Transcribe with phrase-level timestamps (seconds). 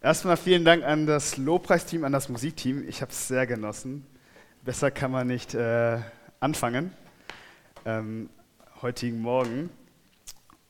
[0.00, 2.88] Erstmal vielen Dank an das Lobpreisteam, an das Musikteam.
[2.88, 4.06] Ich habe es sehr genossen.
[4.62, 5.98] Besser kann man nicht äh,
[6.38, 6.92] anfangen.
[7.84, 8.30] Ähm,
[8.80, 9.70] heutigen Morgen.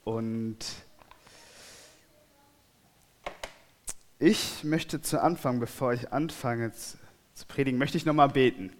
[0.02, 0.56] Und
[4.18, 6.96] ich möchte zu Anfang, bevor ich anfange zu,
[7.48, 8.72] predigen, möchte ich nochmal beten.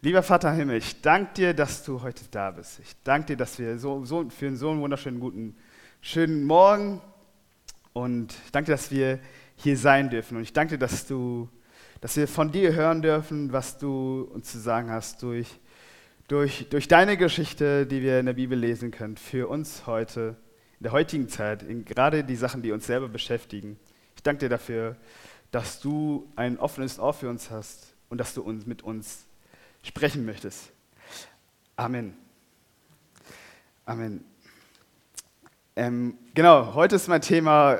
[0.00, 2.78] Lieber Vater Himmel, ich danke dir, dass du heute da bist.
[2.78, 5.58] Ich danke dir, dass wir so, so, für so einen wunderschönen guten
[6.00, 7.02] schönen Morgen
[7.92, 9.18] und ich danke dass wir
[9.56, 10.36] hier sein dürfen.
[10.36, 11.48] Und ich danke dass, du,
[12.00, 15.60] dass wir von dir hören dürfen, was du uns zu sagen hast durch,
[16.28, 20.36] durch, durch deine Geschichte, die wir in der Bibel lesen können, für uns heute,
[20.78, 23.78] in der heutigen Zeit, in gerade die Sachen, die uns selber beschäftigen.
[24.14, 24.96] Ich danke dir dafür,
[25.50, 29.26] dass du ein offenes Ohr für uns hast und dass du uns mit uns
[29.82, 30.70] sprechen möchtest.
[31.76, 32.14] Amen.
[33.84, 34.24] Amen.
[35.78, 37.78] Ähm, genau, heute ist mein Thema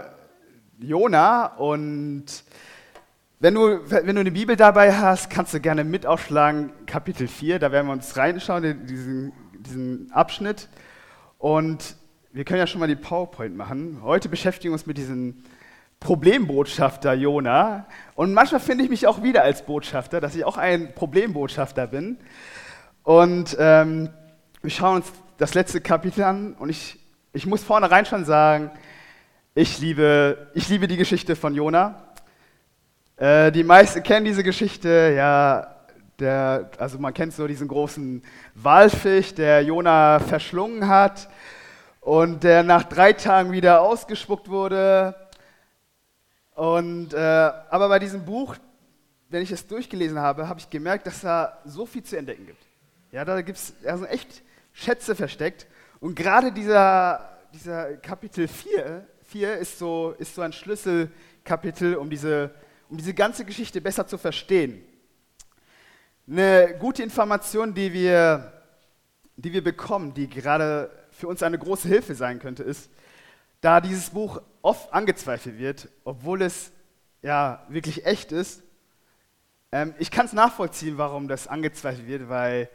[0.79, 2.27] Jona und
[3.41, 7.59] wenn du, wenn du eine Bibel dabei hast, kannst du gerne mit aufschlagen, Kapitel 4,
[7.59, 10.69] da werden wir uns reinschauen, in diesen, diesen Abschnitt.
[11.39, 11.97] Und
[12.31, 13.99] wir können ja schon mal die PowerPoint machen.
[14.05, 15.43] Heute beschäftigen wir uns mit diesem
[15.99, 17.89] Problembotschafter Jona.
[18.15, 22.19] Und manchmal finde ich mich auch wieder als Botschafter, dass ich auch ein Problembotschafter bin.
[23.03, 24.11] Und ähm,
[24.63, 26.98] wir schauen uns das letzte Kapitel an und ich
[27.33, 28.71] ich muss vornherein schon sagen,
[29.55, 32.03] ich liebe, ich liebe die Geschichte von Jona.
[33.17, 35.75] Äh, die meisten kennen diese Geschichte, ja,
[36.19, 38.23] der, also man kennt so diesen großen
[38.55, 41.29] Walfisch, der Jona verschlungen hat
[42.01, 45.15] und der nach drei Tagen wieder ausgespuckt wurde.
[46.55, 48.57] Und, äh, aber bei diesem Buch,
[49.29, 52.63] wenn ich es durchgelesen habe, habe ich gemerkt, dass da so viel zu entdecken gibt.
[53.13, 54.43] Ja, da gibt es also echt
[54.73, 55.67] Schätze versteckt.
[56.01, 62.55] Und gerade dieser, dieser Kapitel 4, 4 ist, so, ist so ein Schlüsselkapitel, um diese,
[62.89, 64.85] um diese ganze Geschichte besser zu verstehen.
[66.29, 68.53] Eine gute Information, die wir,
[69.37, 72.91] die wir bekommen, die gerade für uns eine große Hilfe sein könnte, ist,
[73.61, 76.71] da dieses Buch oft angezweifelt wird, obwohl es
[77.23, 78.63] ja wirklich echt ist.
[79.73, 82.69] Ähm, ich kann es nachvollziehen, warum das angezweifelt wird, weil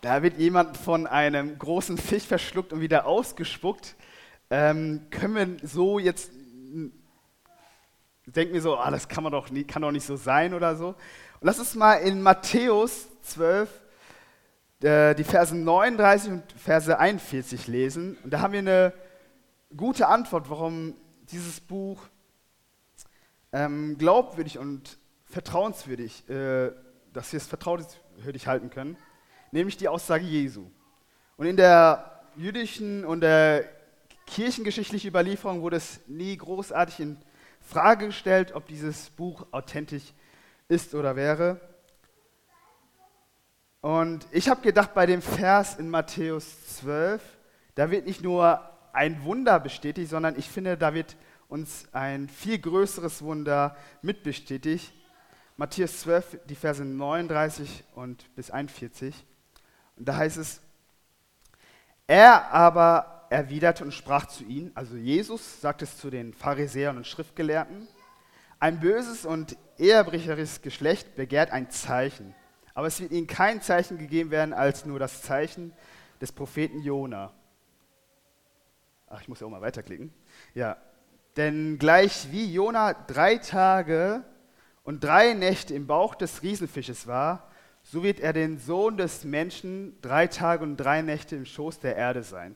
[0.00, 3.96] da wird jemand von einem großen Fisch verschluckt und wieder ausgespuckt.
[4.50, 6.30] Ähm, können wir so jetzt
[8.34, 10.76] denken wir so, ah, das kann, man doch nie, kann doch nicht so sein oder
[10.76, 10.88] so.
[10.88, 10.96] Und
[11.42, 13.70] lass uns mal in Matthäus 12
[14.82, 18.18] äh, die Verse 39 und Verse 41 lesen.
[18.22, 18.92] Und da haben wir eine
[19.76, 20.94] gute Antwort, warum
[21.30, 22.00] dieses Buch
[23.52, 26.70] ähm, glaubwürdig und vertrauenswürdig, äh,
[27.12, 28.96] dass wir es vertrauenswürdig halten können
[29.50, 30.70] nämlich die Aussage Jesu.
[31.36, 33.64] Und in der jüdischen und der
[34.26, 37.16] kirchengeschichtlichen Überlieferung wurde es nie großartig in
[37.60, 40.14] Frage gestellt, ob dieses Buch authentisch
[40.68, 41.60] ist oder wäre.
[43.80, 47.22] Und ich habe gedacht, bei dem Vers in Matthäus 12,
[47.74, 48.60] da wird nicht nur
[48.92, 51.16] ein Wunder bestätigt, sondern ich finde, da wird
[51.48, 54.92] uns ein viel größeres Wunder mitbestätigt.
[55.56, 59.14] Matthäus 12, die Verse 39 und bis 41.
[59.98, 60.60] Und da heißt es,
[62.06, 67.06] er aber erwiderte und sprach zu ihnen, also Jesus sagt es zu den Pharisäern und
[67.06, 67.86] Schriftgelehrten,
[68.60, 72.34] ein böses und ehrbrecherisches Geschlecht begehrt ein Zeichen,
[72.74, 75.72] aber es wird ihnen kein Zeichen gegeben werden als nur das Zeichen
[76.20, 77.32] des Propheten Jona.
[79.08, 80.12] Ach, ich muss ja auch mal weiterklicken.
[80.54, 80.76] Ja,
[81.36, 84.24] denn gleich wie Jona drei Tage
[84.82, 87.47] und drei Nächte im Bauch des Riesenfisches war,
[87.90, 91.96] so wird er den Sohn des Menschen drei Tage und drei Nächte im Schoß der
[91.96, 92.54] Erde sein.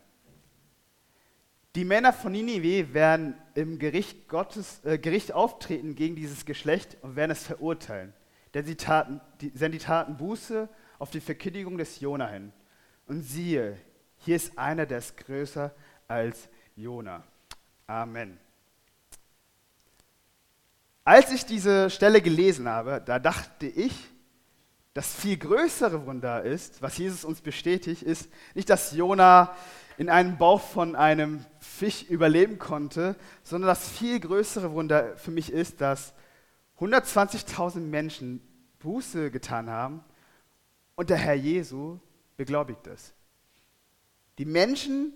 [1.75, 7.17] Die Männer von Ninive werden im Gericht, Gottes, äh, Gericht auftreten gegen dieses Geschlecht und
[7.17, 8.13] werden es verurteilen.
[8.53, 12.53] Denn sie taten, die, denn die taten Buße auf die Verkündigung des Jona hin.
[13.07, 13.79] Und siehe,
[14.19, 15.75] hier ist einer, der ist größer
[16.09, 17.25] als Jona.
[17.87, 18.39] Amen.
[21.05, 24.12] Als ich diese Stelle gelesen habe, da dachte ich,
[24.95, 29.55] das viel größere Wunder ist, was Jesus uns bestätigt, ist nicht, dass Jona
[29.97, 35.51] in einem Bauch von einem Fisch überleben konnte, sondern das viel größere Wunder für mich
[35.53, 36.13] ist, dass
[36.79, 38.41] 120.000 Menschen
[38.81, 40.05] Buße getan haben
[40.95, 41.99] und der Herr Jesu
[42.37, 43.15] beglaubigt es.
[44.39, 45.13] Die Menschen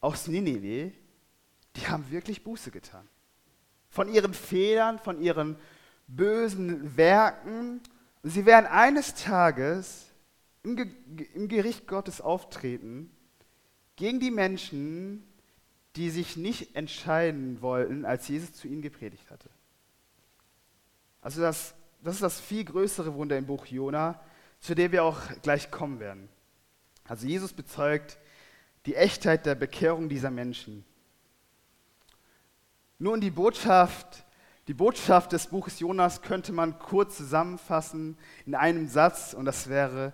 [0.00, 0.92] aus Ninive,
[1.76, 3.08] die haben wirklich Buße getan.
[3.88, 5.56] Von ihren Fehlern, von ihren
[6.06, 7.80] bösen Werken
[8.30, 10.06] sie werden eines Tages
[10.62, 10.88] im, Ge
[11.34, 13.10] im Gericht Gottes auftreten
[13.96, 15.26] gegen die Menschen,
[15.96, 19.50] die sich nicht entscheiden wollten, als Jesus zu ihnen gepredigt hatte.
[21.20, 24.20] Also das, das ist das viel größere Wunder im Buch Jona,
[24.60, 26.28] zu dem wir auch gleich kommen werden.
[27.04, 28.18] Also Jesus bezeugt
[28.86, 30.84] die Echtheit der Bekehrung dieser Menschen.
[32.98, 34.24] Nun die Botschaft,
[34.68, 40.12] die Botschaft des Buches Jonas könnte man kurz zusammenfassen in einem Satz und das wäre,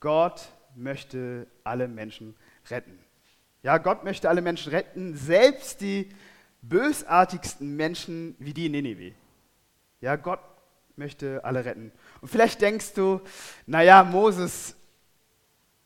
[0.00, 2.34] Gott möchte alle Menschen
[2.70, 2.98] retten.
[3.62, 6.08] Ja, Gott möchte alle Menschen retten, selbst die
[6.62, 9.12] bösartigsten Menschen wie die in Nineveh.
[10.00, 10.40] Ja, Gott
[10.96, 11.92] möchte alle retten.
[12.22, 13.20] Und vielleicht denkst du,
[13.66, 14.74] naja, Moses,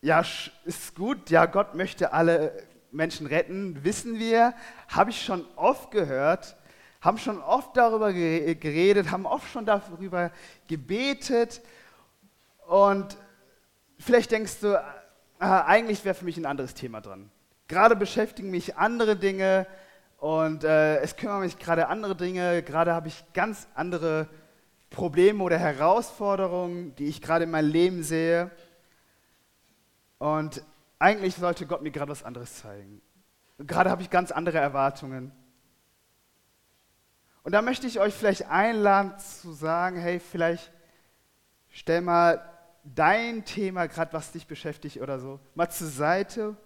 [0.01, 0.25] ja,
[0.65, 2.53] ist gut, ja, Gott möchte alle
[2.93, 4.55] Menschen retten, wissen wir,
[4.87, 6.57] habe ich schon oft gehört,
[7.01, 10.31] haben schon oft darüber geredet, haben oft schon darüber
[10.69, 11.63] gebetet
[12.67, 13.17] und
[13.99, 14.79] vielleicht denkst du,
[15.39, 17.31] ah, eigentlich wäre für mich ein anderes Thema dran.
[17.69, 19.67] Gerade beschäftigen mich andere Dinge
[20.19, 22.63] und äh, es kümmern mich gerade andere Dinge.
[22.63, 24.29] Gerade habe ich ganz andere
[24.91, 28.51] Probleme oder Herausforderungen, die ich gerade in meinem Leben sehe.
[30.19, 30.63] Und
[30.99, 33.01] eigentlich sollte Gott mir gerade was anderes zeigen.
[33.59, 35.33] Gerade habe ich ganz andere Erwartungen.
[37.43, 40.71] Und da möchte ich euch vielleicht einladen zu sagen, hey, vielleicht
[41.71, 42.47] stell mal
[42.85, 46.57] dein Thema, gerade was dich beschäftigt oder so, mal zur Seite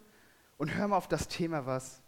[0.57, 2.03] und hör mal auf das Thema, was,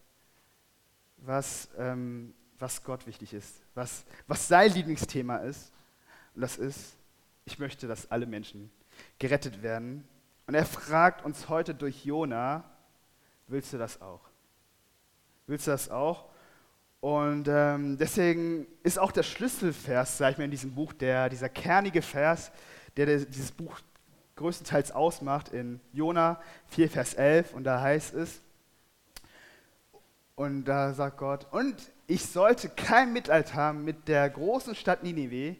[1.18, 5.72] was, ähm, was Gott wichtig ist, was, was sein Lieblingsthema ist.
[6.34, 6.96] Und das ist,
[7.44, 8.70] ich möchte, dass alle Menschen
[9.18, 10.06] gerettet werden.
[10.46, 12.64] Und er fragt uns heute durch Jona,
[13.46, 14.20] willst du das auch?
[15.46, 16.28] Willst du das auch?
[17.06, 21.48] Und ähm, deswegen ist auch der Schlüsselvers, sage ich mal, in diesem Buch, der, dieser
[21.48, 22.50] kernige Vers,
[22.96, 23.78] der, der dieses Buch
[24.34, 27.54] größtenteils ausmacht in Jona 4, Vers 11.
[27.54, 28.40] Und da heißt es,
[30.34, 31.76] und da sagt Gott, und
[32.08, 35.54] ich sollte kein Mitleid haben mit der großen Stadt Ninive,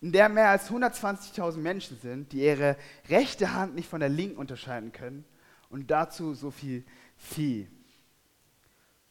[0.00, 2.76] in der mehr als 120.000 Menschen sind, die ihre
[3.08, 5.24] rechte Hand nicht von der linken unterscheiden können
[5.70, 6.84] und dazu so viel
[7.16, 7.66] Vieh.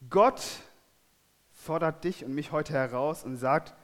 [0.08, 0.40] Gott
[1.64, 3.74] fordert dich und mich heute heraus und sagt,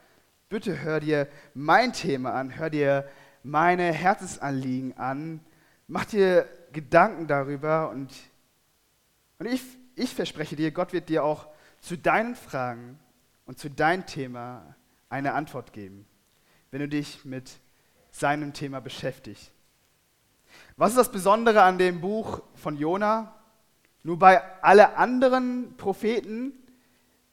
[0.49, 3.07] bitte hör dir mein Thema an, hör dir
[3.43, 5.39] meine Herzensanliegen an,
[5.87, 8.13] mach dir Gedanken darüber und,
[9.39, 9.63] und ich,
[9.95, 11.47] ich verspreche dir, Gott wird dir auch
[11.79, 12.99] zu deinen Fragen
[13.47, 14.75] und zu deinem Thema
[15.09, 16.05] eine Antwort geben,
[16.69, 17.59] wenn du dich mit
[18.11, 19.51] seinem Thema beschäftigst.
[20.77, 23.35] Was ist das Besondere an dem Buch von Jona?
[24.03, 26.53] Nur bei alle anderen Propheten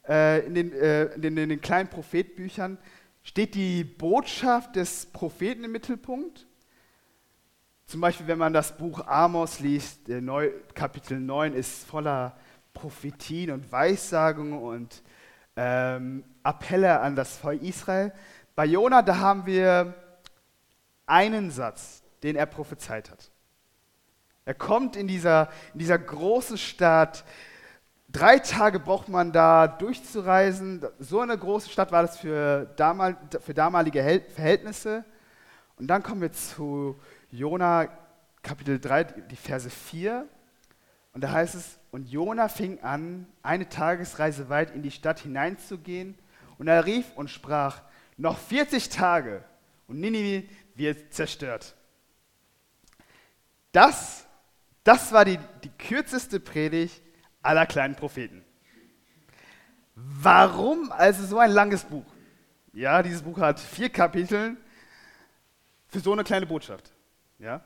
[0.09, 2.79] äh, in, den, äh, in, den, in den kleinen Prophetbüchern
[3.23, 6.47] steht die Botschaft des Propheten im Mittelpunkt.
[7.87, 12.37] Zum Beispiel, wenn man das Buch Amos liest, Neu, Kapitel 9 ist voller
[12.75, 15.03] Prophetien und Weissagungen und
[15.57, 18.13] ähm, Appelle an das Volk Israel.
[18.55, 19.95] Bei Jona, da haben wir
[21.07, 23.31] einen Satz, den er prophezeit hat.
[24.45, 27.25] Er kommt in dieser, in dieser großen Stadt.
[28.11, 30.83] Drei Tage braucht man da durchzureisen.
[30.99, 35.05] So eine große Stadt war das für, damal, für damalige Verhältnisse.
[35.77, 36.99] Und dann kommen wir zu
[37.31, 37.89] Jona
[38.43, 40.27] Kapitel 3, die Verse 4.
[41.13, 46.19] Und da heißt es, und Jona fing an, eine Tagesreise weit in die Stadt hineinzugehen.
[46.57, 47.83] Und er rief und sprach,
[48.17, 49.45] noch 40 Tage
[49.87, 51.75] und Ninive wird zerstört.
[53.73, 54.25] Das,
[54.83, 57.03] das war die, die kürzeste Predigt
[57.49, 58.45] aller kleinen Propheten.
[59.95, 62.05] Warum also so ein langes Buch?
[62.75, 64.57] Ja, dieses Buch hat vier Kapitel
[65.89, 66.93] für so eine kleine Botschaft.
[67.39, 67.65] Ja?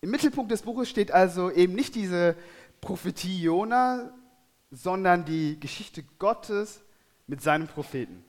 [0.00, 2.36] Im Mittelpunkt des Buches steht also eben nicht diese
[2.80, 4.12] Prophetie Jona,
[4.70, 6.80] sondern die Geschichte Gottes
[7.26, 8.24] mit seinem Propheten.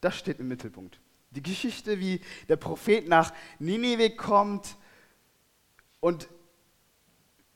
[0.00, 0.98] Das steht im Mittelpunkt.
[1.30, 4.76] Die Geschichte, wie der Prophet nach Ninive kommt
[6.00, 6.28] und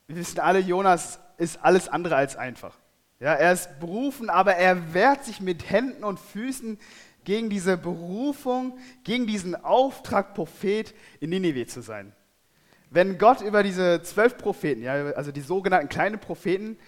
[0.07, 2.79] wir wissen alle, Jonas ist alles andere als einfach.
[3.21, 6.79] Ja, er ist berufen, aber er wehrt sich mit Händen und Füßen
[7.25, 12.13] gegen diese Berufung, gegen diesen Auftrag, Prophet in Ninive zu sein
[12.95, 16.79] wenn Gott über diese zwölf Propheten, ja, also die sogenannten kleinen Propheten,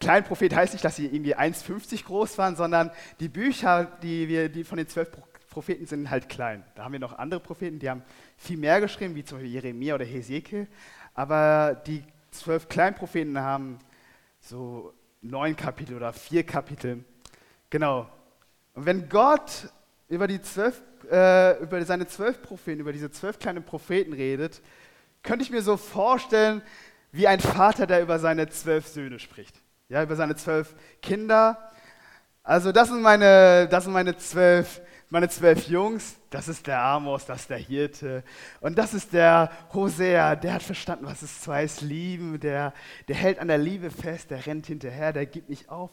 [0.00, 4.48] klein Prophet heißt nicht, dass sie irgendwie 1,50 groß waren, sondern die Bücher, die wir,
[4.48, 5.10] die von den zwölf
[5.50, 6.64] Propheten sind halt klein.
[6.74, 8.02] Da haben wir noch andere Propheten, die haben
[8.38, 10.66] viel mehr geschrieben, wie zum Beispiel Jeremia oder Hesekiel.
[11.12, 12.02] Aber die
[12.34, 13.78] zwölf kleinen Propheten haben
[14.40, 17.04] so neun Kapitel oder vier Kapitel.
[17.70, 18.08] Genau.
[18.74, 19.68] Und wenn Gott
[20.08, 24.62] über, die zwölf, äh, über seine zwölf Propheten, über diese zwölf kleinen Propheten redet,
[25.22, 26.62] könnte ich mir so vorstellen,
[27.12, 29.60] wie ein Vater, der über seine zwölf Söhne spricht.
[29.88, 31.70] Ja, über seine zwölf Kinder.
[32.42, 36.16] Also das sind meine, das sind meine zwölf, meine zwölf Jungs.
[36.30, 38.24] Das ist der Amos, das ist der Hirte.
[38.60, 42.40] Und das ist der Hosea, der hat verstanden, was es ist, lieben.
[42.40, 42.72] Der,
[43.08, 45.90] der hält an der Liebe fest, der rennt hinterher, der gibt nicht auf.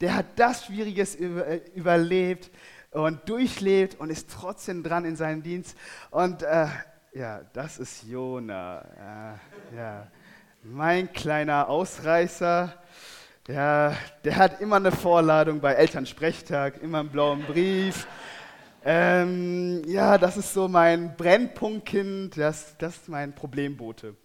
[0.00, 2.50] Der hat das Schwieriges äh, überlebt
[2.92, 5.76] und durchlebt und ist trotzdem dran in seinem Dienst.
[6.10, 6.66] Und äh,
[7.12, 8.84] ja, das ist Jona.
[8.96, 9.40] Ja,
[9.76, 10.06] ja.
[10.62, 12.74] Mein kleiner Ausreißer.
[13.48, 18.06] Ja, der hat immer eine Vorladung bei Elternsprechtag, immer einen blauen Brief.
[18.82, 24.16] Ähm, ja, das ist so mein Brennpunktkind, das, das ist mein Problembote.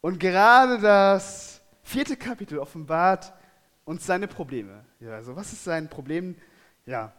[0.00, 3.32] Und gerade das vierte Kapitel offenbart
[3.84, 4.84] uns seine Probleme.
[5.00, 6.36] Ja, also was ist sein Problem?
[6.86, 7.12] Ja,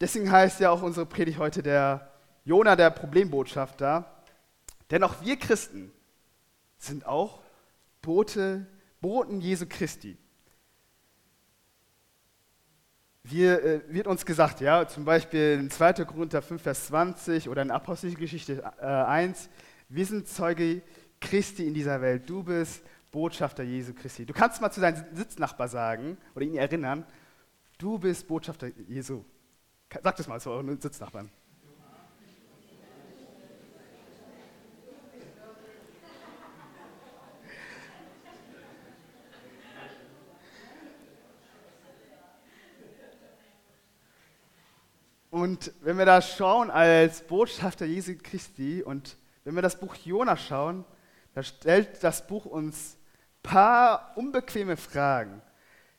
[0.00, 2.10] deswegen heißt ja auch unsere Predigt heute der
[2.44, 4.22] Jona, der Problembotschafter.
[4.90, 5.92] Denn auch wir Christen
[6.78, 7.40] sind auch
[8.02, 8.66] Bote,
[9.00, 10.18] Boten Jesu Christi.
[13.22, 16.04] Wir, äh, wird uns gesagt, ja, zum Beispiel in 2.
[16.04, 19.50] Korinther 5, Vers 20 oder in Apostelgeschichte äh, 1,
[19.88, 20.82] wir sind Zeuge
[21.20, 22.28] Christi in dieser Welt.
[22.28, 24.24] Du bist Botschafter Jesu Christi.
[24.24, 27.04] Du kannst mal zu deinem Sitznachbar sagen oder ihn erinnern,
[27.76, 29.24] du bist Botschafter Jesu.
[30.02, 31.30] Sag das mal zu euren Sitznachbarn.
[45.40, 50.36] Und wenn wir da schauen als Botschafter Jesu Christi und wenn wir das Buch Jona
[50.36, 50.84] schauen,
[51.32, 55.40] da stellt das Buch uns ein paar unbequeme Fragen.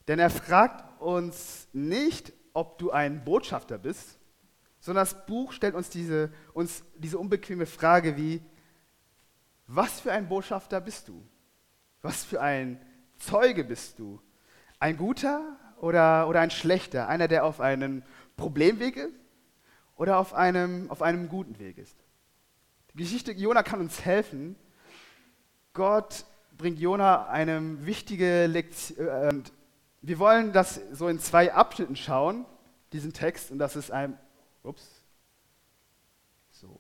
[0.08, 4.20] Denn er fragt uns nicht, ob du ein Botschafter bist,
[4.80, 8.44] sondern das Buch stellt uns diese, uns diese unbequeme Frage wie,
[9.66, 11.28] was für ein Botschafter bist du?
[12.04, 12.80] Was für ein
[13.18, 14.22] Zeuge bist du?
[14.80, 17.08] Ein guter oder, oder ein schlechter?
[17.08, 18.04] Einer, der auf einem
[18.38, 19.21] Problemweg ist
[20.02, 21.96] oder auf einem, auf einem guten Weg ist.
[22.92, 24.56] Die Geschichte Jona kann uns helfen.
[25.74, 26.26] Gott
[26.58, 28.98] bringt Jona eine wichtige Lektion.
[28.98, 29.44] Äh,
[30.02, 32.48] wir wollen das so in zwei Abschnitten schauen,
[32.92, 34.18] diesen Text, und das ist ein.
[34.64, 35.04] Ups.
[36.50, 36.80] So.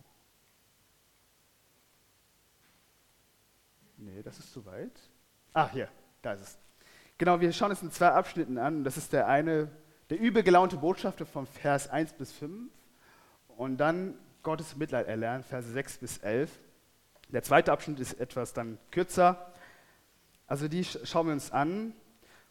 [3.97, 4.99] Nee, das ist zu weit.
[5.53, 5.89] Ah, hier,
[6.23, 6.57] da ist es.
[7.19, 8.83] Genau, wir schauen es in zwei Abschnitten an.
[8.83, 9.69] Das ist der eine,
[10.09, 12.80] der übel gelaunte Botschafter von Vers 1 bis 5
[13.61, 16.49] und dann Gottes Mitleid erlernen, Verse 6 bis 11.
[17.27, 19.53] Der zweite Abschnitt ist etwas dann kürzer.
[20.47, 21.93] Also die schauen wir uns an.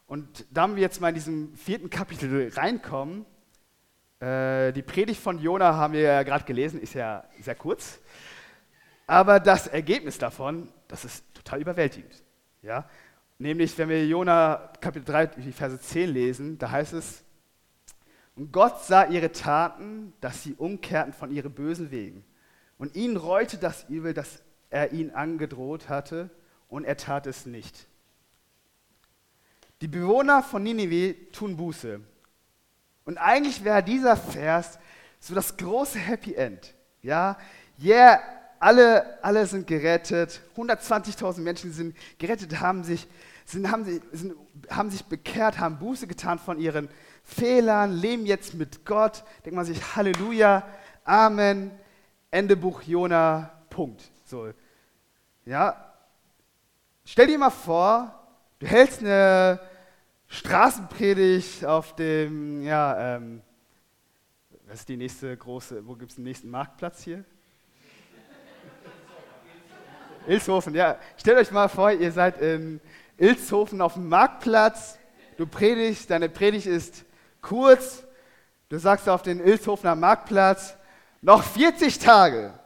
[0.07, 3.27] Und da wir jetzt mal in diesem vierten Kapitel reinkommen,
[4.21, 7.99] äh, die Predigt von Jona haben wir ja gerade gelesen, ist ja sehr kurz.
[9.09, 12.23] Aber das Ergebnis davon, das ist total überwältigend.
[12.63, 12.89] Ja?
[13.37, 17.25] Nämlich, wenn wir Jona Kapitel 3, die Verse 10 lesen, da heißt es,
[18.41, 22.25] und Gott sah ihre Taten, dass sie umkehrten von ihren bösen Wegen.
[22.79, 26.31] Und ihn reute das Übel, das er ihnen angedroht hatte,
[26.71, 27.87] und er tat es nicht.
[29.83, 32.01] Die Bewohner von Ninive tun Buße.
[33.05, 34.79] Und eigentlich wäre dieser Vers
[35.19, 36.73] so das große Happy End.
[37.03, 37.37] Ja,
[37.79, 38.23] yeah,
[38.59, 40.41] alle, alle sind gerettet.
[40.57, 43.07] 120.000 Menschen sind gerettet, haben sich,
[43.45, 44.35] sind, haben, sich, sind,
[44.71, 46.89] haben sich bekehrt, haben Buße getan von ihren
[47.31, 49.25] Fehlern, leben jetzt mit Gott.
[49.45, 50.67] Denkt man sich, Halleluja,
[51.05, 51.71] Amen,
[52.31, 54.11] Ende Buch Jona, Punkt.
[54.25, 54.53] So.
[55.45, 55.93] Ja.
[57.05, 58.15] Stell dir mal vor,
[58.59, 59.61] du hältst eine
[60.29, 63.43] Straßenpredigt auf dem, ja, ähm,
[64.67, 67.25] was ist die nächste große, wo gibt es den nächsten Marktplatz hier?
[70.27, 70.99] Ilshofen, ja.
[71.17, 72.81] Stellt euch mal vor, ihr seid in
[73.17, 74.99] Ilshofen auf dem Marktplatz,
[75.37, 77.05] du predigst, deine Predigt ist
[77.41, 78.05] kurz,
[78.69, 80.77] du sagst auf den Ilshofener Marktplatz,
[81.21, 82.59] noch 40 Tage.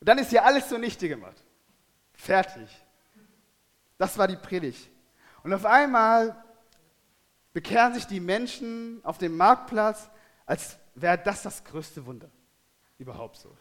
[0.00, 1.36] Und dann ist hier alles zunichte gemacht.
[2.12, 2.68] Fertig.
[3.98, 4.90] Das war die Predigt.
[5.42, 6.36] Und auf einmal
[7.52, 10.10] bekehren sich die Menschen auf dem Marktplatz,
[10.44, 12.30] als wäre das das größte Wunder.
[12.98, 13.56] Überhaupt so.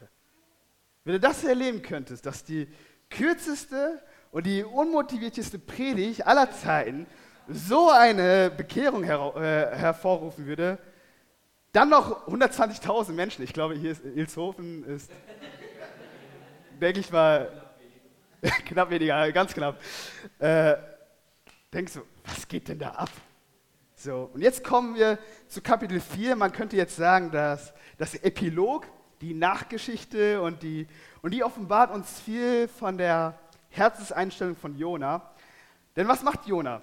[1.03, 2.67] Wenn du das erleben könntest, dass die
[3.09, 4.01] kürzeste
[4.31, 7.05] und die unmotivierteste Predigt aller Zeiten
[7.47, 10.77] so eine Bekehrung her äh, hervorrufen würde,
[11.71, 15.11] dann noch 120.000 Menschen, ich glaube, hier ist Ilshofen, ist,
[16.79, 17.49] denke ich mal,
[18.65, 19.79] knapp weniger, ganz knapp,
[20.39, 20.75] äh,
[21.73, 23.09] denkst du, was geht denn da ab?
[23.95, 26.35] So, und jetzt kommen wir zu Kapitel 4.
[26.35, 28.85] Man könnte jetzt sagen, dass das Epilog,
[29.21, 30.87] die Nachgeschichte und die,
[31.21, 35.31] und die offenbart uns viel von der Herzenseinstellung von Jona.
[35.95, 36.81] Denn was macht Jona?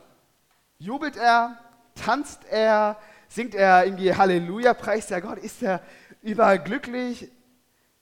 [0.80, 1.58] Jubelt er,
[1.94, 5.82] tanzt er, singt er irgendwie Halleluja, preist er Gott, ist er
[6.22, 7.30] überall glücklich,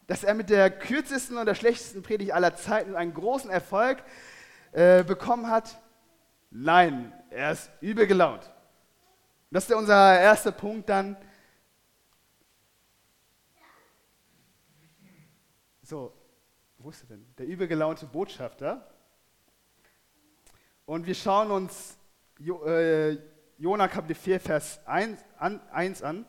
[0.07, 4.01] dass er mit der kürzesten und der schlechtesten Predigt aller Zeiten einen großen Erfolg
[4.71, 5.77] äh, bekommen hat?
[6.51, 8.49] Nein, er ist übel gelaunt.
[9.51, 11.17] Das ist unser erster Punkt dann.
[15.83, 16.15] So,
[16.79, 17.27] wo ist er denn?
[17.39, 18.87] Der übel gelaunte Botschafter.
[20.87, 21.98] Und wir schauen uns
[22.39, 23.19] jo, äh,
[23.59, 25.61] Jona Kapitel 4, Vers 1 an.
[25.71, 26.27] 1 an.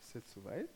[0.00, 0.68] Ist jetzt zu weit?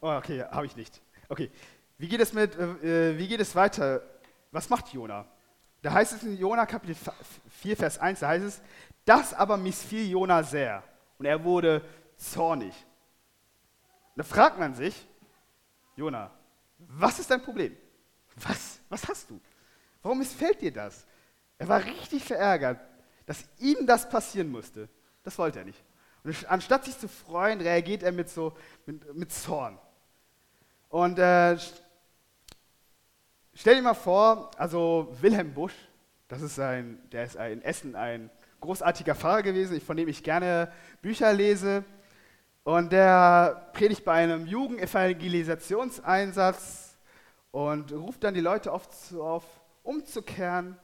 [0.00, 1.00] Oh, okay, habe ich nicht.
[1.28, 1.50] Okay,
[1.96, 4.02] wie geht es, mit, äh, wie geht es weiter?
[4.52, 5.26] Was macht Jona?
[5.82, 6.96] Da heißt es in Jona Kapitel
[7.48, 8.60] 4, Vers 1, da heißt es,
[9.04, 10.82] das aber missfiel Jona sehr
[11.18, 11.82] und er wurde
[12.16, 12.74] zornig.
[14.16, 15.08] Da fragt man sich,
[15.96, 16.30] Jona,
[16.78, 17.76] was ist dein Problem?
[18.42, 19.40] Was, was hast du?
[20.02, 21.06] Warum missfällt dir das?
[21.58, 22.80] Er war richtig verärgert,
[23.26, 24.88] dass ihm das passieren musste.
[25.22, 25.82] Das wollte er nicht.
[26.24, 29.78] Und anstatt sich zu freuen, reagiert er mit, so, mit, mit Zorn.
[30.88, 31.58] Und äh,
[33.54, 35.74] stell dir mal vor, also Wilhelm Busch,
[36.28, 38.30] das ist ein, der ist in Essen ein
[38.60, 40.70] großartiger Pfarrer gewesen, von dem ich gerne
[41.02, 41.84] Bücher lese.
[42.64, 46.87] Und der predigt bei einem Jugendevangelisationseinsatz
[47.50, 49.44] und ruft dann die Leute oft auf,
[49.82, 50.78] umzukehren.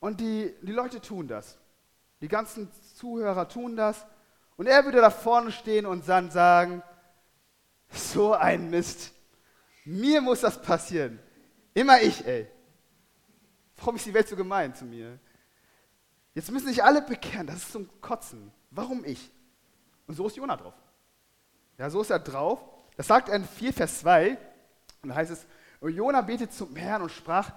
[0.00, 1.58] Und die, die Leute tun das.
[2.20, 4.06] Die ganzen Zuhörer tun das.
[4.56, 6.82] Und er würde da vorne stehen und dann sagen,
[7.90, 9.12] so ein Mist.
[9.84, 11.18] Mir muss das passieren.
[11.74, 12.48] Immer ich, ey.
[13.76, 15.18] Warum ist die Welt so gemein zu mir?
[16.34, 18.52] Jetzt müssen sich alle bekehren, das ist zum Kotzen.
[18.70, 19.30] Warum ich?
[20.06, 20.74] Und so ist Jonah drauf.
[21.78, 22.60] Ja, so ist er drauf.
[22.96, 24.38] Das sagt er in 4, Vers 2.
[25.02, 25.46] Und da heißt es,
[25.80, 27.52] und Jona betet zum Herrn und sprach,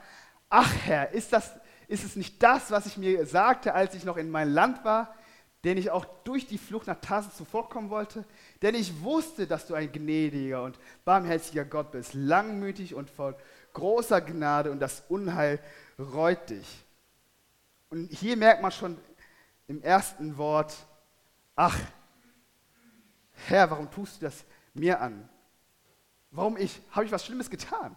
[0.50, 1.52] ach Herr, ist, das,
[1.88, 5.16] ist es nicht das, was ich mir sagte, als ich noch in meinem Land war,
[5.64, 8.26] den ich auch durch die Flucht nach Tarsus zuvorkommen wollte?
[8.62, 13.36] Denn ich wusste, dass du ein gnädiger und barmherziger Gott bist, langmütig und voll
[13.74, 15.60] großer Gnade und das Unheil
[15.98, 16.86] reut dich.
[17.90, 18.98] Und hier merkt man schon
[19.68, 20.76] im ersten Wort,
[21.56, 21.78] ach,
[23.48, 25.28] Herr, warum tust du das mir an?
[26.32, 26.82] Warum ich?
[26.92, 27.96] Habe ich was Schlimmes getan?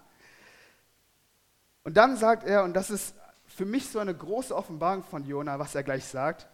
[1.85, 3.15] Und dann sagt er, und das ist
[3.47, 6.47] für mich so eine große Offenbarung von Jona, was er gleich sagt,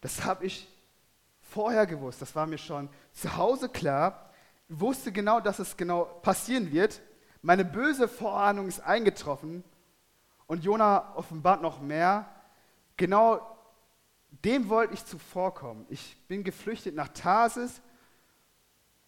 [0.00, 0.68] das habe ich
[1.40, 4.30] vorher gewusst, das war mir schon zu Hause klar,
[4.68, 7.00] wusste genau, dass es genau passieren wird.
[7.42, 9.64] Meine böse Vorahnung ist eingetroffen
[10.46, 12.28] und Jona offenbart noch mehr.
[12.96, 13.52] Genau
[14.44, 15.84] dem wollte ich zuvorkommen.
[15.88, 17.82] Ich bin geflüchtet nach Tarsis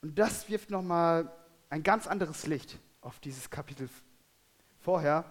[0.02, 1.30] und das wirft nochmal
[1.70, 3.88] ein ganz anderes Licht auf dieses Kapitel
[4.80, 5.24] vorher.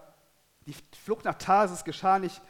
[0.65, 2.41] Die Flucht nach Tarsis geschah nicht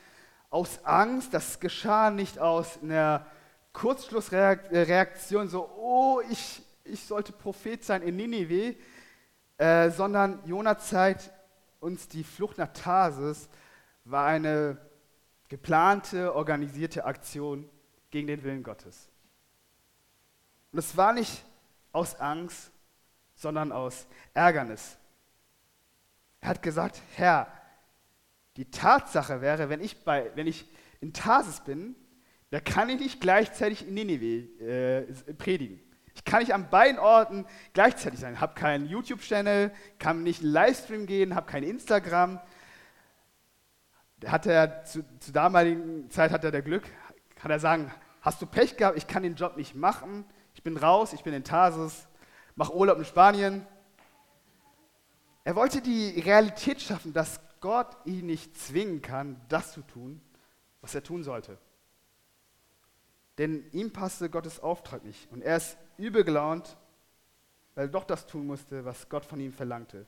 [0.49, 3.25] aus Angst, das geschah nicht aus einer
[3.73, 8.75] Kurzschlussreaktion, so, oh, ich, ich sollte Prophet sein in Ninive,
[9.57, 11.31] äh, sondern Jonah zeigt
[11.79, 13.49] uns, die Flucht nach Tarsis
[14.05, 14.77] war eine
[15.49, 17.69] geplante, organisierte Aktion
[18.11, 19.09] gegen den Willen Gottes.
[20.71, 21.45] Und es war nicht
[21.91, 22.71] aus Angst,
[23.35, 24.97] sondern aus Ärgernis.
[26.41, 27.47] Er hat gesagt, Herr,
[28.57, 30.65] die Tatsache wäre, wenn ich, bei, wenn ich
[31.01, 31.95] in Tarsis bin,
[32.51, 35.79] da kann ich nicht gleichzeitig in Nineveh äh, predigen.
[36.15, 38.35] Ich kann nicht an beiden Orten gleichzeitig sein.
[38.35, 42.39] Ich habe keinen YouTube-Channel, kann nicht einen Livestream gehen, habe kein Instagram.
[44.25, 46.83] Hat er zu, zur damaligen Zeit hat er der Glück,
[47.35, 50.77] kann er sagen, hast du Pech gehabt, ich kann den Job nicht machen, ich bin
[50.77, 52.07] raus, ich bin in Tarsus,
[52.55, 53.65] mache Urlaub in Spanien.
[55.43, 60.19] Er wollte die Realität schaffen, dass Gott ihn nicht zwingen kann, das zu tun,
[60.81, 61.57] was er tun sollte.
[63.37, 66.75] Denn ihm passte Gottes Auftrag nicht und er ist übel gelaunt,
[67.73, 70.05] weil er doch das tun musste, was Gott von ihm verlangte.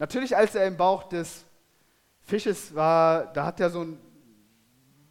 [0.00, 1.44] Natürlich, als er im Bauch des
[2.22, 4.00] Fisches war, da hat er so ein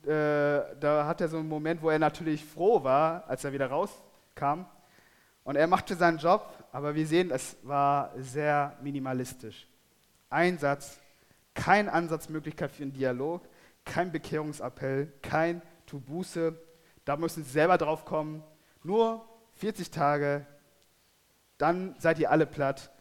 [0.05, 3.67] äh, da hat er so einen Moment, wo er natürlich froh war, als er wieder
[3.67, 4.65] rauskam.
[5.45, 9.65] Und er machte seinen Job, aber wir sehen, es war sehr minimalistisch.
[10.29, 10.99] Ein Satz,
[11.55, 13.41] keine Ansatzmöglichkeit für einen Dialog,
[13.83, 15.99] kein Bekehrungsappell, kein Tu
[17.03, 18.43] Da müssen Sie selber drauf kommen.
[18.83, 20.45] Nur 40 Tage,
[21.57, 22.91] dann seid ihr alle platt.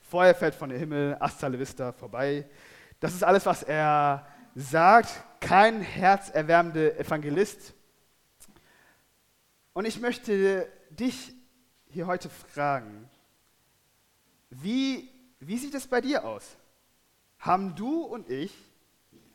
[0.00, 2.48] Feuer fällt von dem Himmel, hasta vista, vorbei.
[3.00, 7.74] Das ist alles, was er sagt kein herzerwärmender Evangelist.
[9.72, 11.34] Und ich möchte dich
[11.88, 13.10] hier heute fragen,
[14.50, 16.56] wie wie sieht es bei dir aus?
[17.46, 18.52] Haben du und ich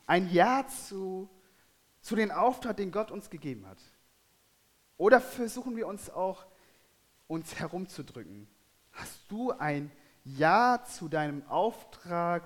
[0.06, 1.30] ein Ja zu,
[2.02, 3.78] zu den Auftrag, den Gott uns gegeben hat?
[4.98, 6.46] Oder versuchen wir uns auch,
[7.28, 8.50] uns herumzudrücken?
[8.92, 9.90] Hast du ein
[10.26, 12.44] Ja zu deinem Auftrag,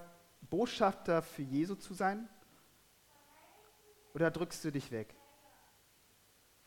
[0.51, 2.30] Botschafter für Jesu zu sein?
[4.13, 5.15] Oder drückst du dich weg?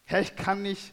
[0.03, 0.93] Herr, ich kann nicht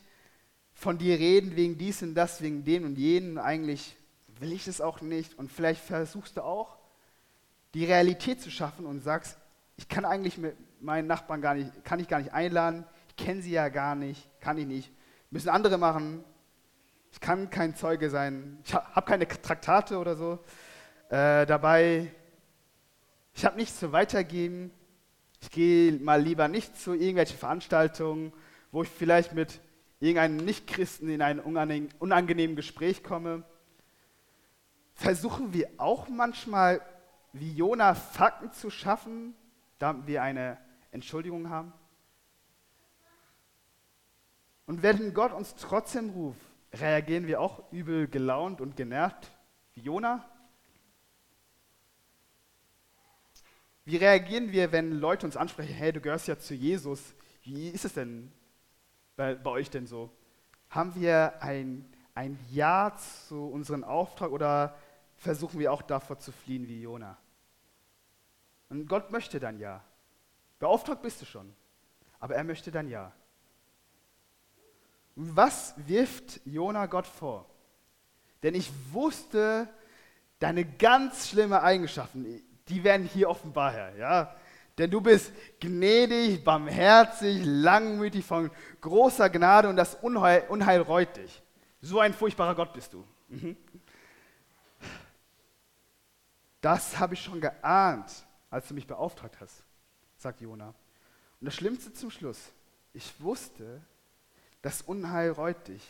[0.74, 3.40] von dir reden wegen dies und das, wegen dem und jenen.
[3.40, 3.98] Eigentlich
[4.40, 5.40] will ich es auch nicht.
[5.40, 6.75] Und vielleicht versuchst du auch,
[7.76, 9.38] die Realität zu schaffen und sagst,
[9.76, 12.86] ich kann eigentlich mit meinen Nachbarn gar nicht, kann ich gar nicht einladen.
[13.10, 14.92] Ich kenne sie ja gar nicht, kann ich nicht.
[15.30, 16.24] Müssen andere machen.
[17.12, 18.60] Ich kann kein Zeuge sein.
[18.64, 20.40] Ich habe keine Traktate oder so
[21.10, 22.10] äh, dabei.
[23.34, 24.72] Ich habe nichts zu weitergeben.
[25.42, 28.32] Ich gehe mal lieber nicht zu irgendwelchen Veranstaltungen,
[28.72, 29.60] wo ich vielleicht mit
[30.00, 33.44] irgendeinem Nichtchristen in ein unangenehmes Gespräch komme.
[34.94, 36.82] Versuchen wir auch manchmal,
[37.40, 39.36] wie Jona, Fakten zu schaffen,
[39.78, 40.58] damit wir eine
[40.92, 41.74] Entschuldigung haben?
[44.66, 46.40] Und wenn Gott uns trotzdem ruft,
[46.74, 49.32] reagieren wir auch übel gelaunt und genervt
[49.74, 50.26] wie Jona?
[53.84, 57.86] Wie reagieren wir, wenn Leute uns ansprechen, hey, du gehörst ja zu Jesus, wie ist
[57.86, 58.32] es denn
[59.16, 60.10] bei, bei euch denn so?
[60.70, 64.76] Haben wir ein, ein Ja zu unserem Auftrag oder
[65.18, 67.18] versuchen wir auch davor zu fliehen wie Jona?
[68.70, 69.84] Und Gott möchte dann Ja.
[70.60, 71.54] Beauftragt bist du schon,
[72.20, 73.12] aber er möchte dann Ja.
[75.16, 77.46] Was wirft Jona Gott vor?
[78.44, 79.70] Denn ich wusste
[80.40, 83.96] deine ganz schlimme Eigenschaften die werden hier offenbar, Herr.
[83.96, 84.36] Ja?
[84.78, 88.52] Denn du bist gnädig, barmherzig, langmütig, von
[88.82, 91.42] großer Gnade und das Unheil, Unheil reut dich.
[91.82, 93.06] So ein furchtbarer Gott bist du.
[93.30, 93.56] Mhm.
[96.62, 98.25] Das habe ich schon geahnt,
[98.56, 99.66] als du mich beauftragt hast,
[100.16, 100.70] sagt Jona.
[100.70, 102.54] Und das Schlimmste zum Schluss,
[102.94, 103.82] ich wusste,
[104.62, 105.84] das Unheil reut dich.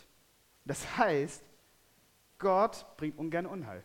[0.65, 1.43] Das heißt,
[2.39, 3.84] Gott bringt ungern Unheil.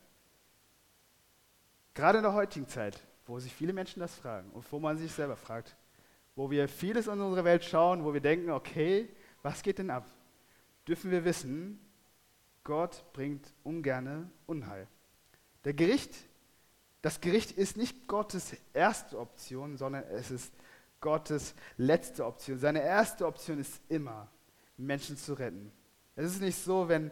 [1.92, 5.12] Gerade in der heutigen Zeit, wo sich viele Menschen das fragen und wo man sich
[5.12, 5.76] selber fragt,
[6.34, 10.06] wo wir vieles in unserer Welt schauen, wo wir denken, okay, was geht denn ab?
[10.88, 11.78] Dürfen wir wissen,
[12.64, 14.88] Gott bringt ungerne Unheil.
[15.64, 16.14] Der Gericht,
[17.02, 20.52] das Gericht ist nicht Gottes erste Option, sondern es ist
[21.00, 22.58] Gottes letzte Option.
[22.58, 24.28] Seine erste Option ist immer,
[24.76, 25.72] Menschen zu retten.
[26.14, 27.10] Es ist nicht so, wenn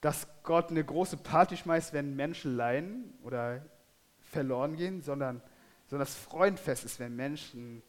[0.00, 3.64] dass Gott eine große Party schmeißt, wenn Menschen leiden oder
[4.30, 5.42] verloren gehen, sondern,
[5.88, 7.82] sondern das Freundfest ist, wenn Menschen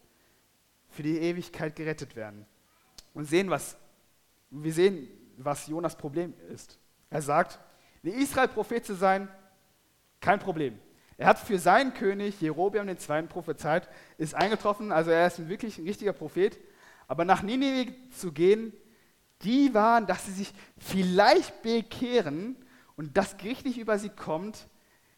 [0.89, 2.46] für die Ewigkeit gerettet werden.
[3.13, 3.78] Und sehen, was,
[4.50, 6.78] wir sehen, was Jonas Problem ist.
[7.10, 7.60] Er sagt,
[8.02, 9.30] wie Israel Prophet zu sein,
[10.20, 10.80] kein Problem.
[11.17, 15.78] Er hat für seinen König Jerobeam den zweiten prophezeit, ist eingetroffen, also er ist wirklich
[15.78, 16.60] ein richtiger Prophet.
[17.08, 18.74] Aber nach Nineveh zu gehen,
[19.43, 22.56] die waren, dass sie sich vielleicht bekehren
[22.95, 24.67] und das Gericht nicht über sie kommt,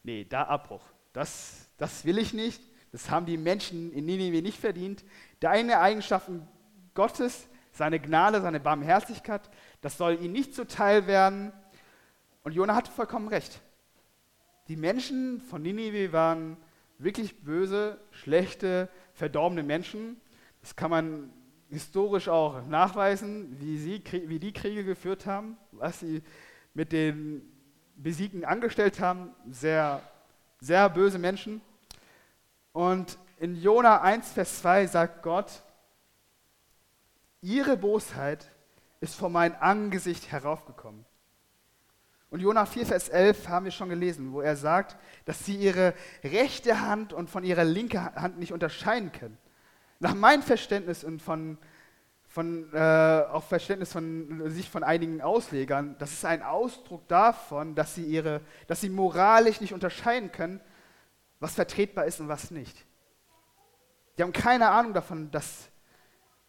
[0.03, 0.83] nee, da Abbruch.
[1.13, 2.61] Das, das will ich nicht.
[2.91, 5.03] Das haben die Menschen in Ninive nicht verdient.
[5.39, 6.47] Deine Eigenschaften
[6.93, 9.41] Gottes, seine Gnade, seine Barmherzigkeit,
[9.81, 11.51] das soll ihnen nicht zuteil werden.
[12.43, 13.59] Und Jona hatte vollkommen recht.
[14.67, 16.57] Die Menschen von Ninive waren
[16.97, 20.19] wirklich böse, schlechte, verdorbene Menschen.
[20.61, 21.33] Das kann man
[21.69, 26.21] historisch auch nachweisen, wie, sie, wie die Kriege geführt haben, was sie
[26.73, 27.41] mit den
[27.95, 29.31] Besiegten angestellt haben.
[29.49, 30.01] Sehr
[30.63, 31.61] sehr böse Menschen.
[32.71, 35.61] Und in Jona 1, Vers 2 sagt Gott,
[37.41, 38.49] ihre Bosheit
[39.01, 41.05] ist vor mein Angesicht heraufgekommen.
[42.33, 45.93] Und Jona 4, Vers 11 haben wir schon gelesen, wo er sagt, dass sie ihre
[46.23, 49.37] rechte Hand und von ihrer linken Hand nicht unterscheiden können.
[49.99, 51.59] Nach meinem Verständnis und von
[52.25, 57.93] von, äh, auch Verständnis von sich von einigen Auslegern, das ist ein Ausdruck davon, dass
[57.93, 60.59] sie, ihre, dass sie moralisch nicht unterscheiden können,
[61.39, 62.87] was vertretbar ist und was nicht.
[64.17, 65.69] Die haben keine Ahnung davon, dass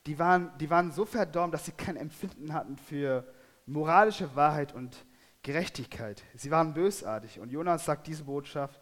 [0.07, 3.31] die waren, die waren so verdorben, dass sie kein Empfinden hatten für
[3.67, 5.05] moralische Wahrheit und
[5.45, 6.23] Gerechtigkeit.
[6.35, 7.39] Sie waren bösartig.
[7.39, 8.81] Und Jonas sagt diese Botschaft,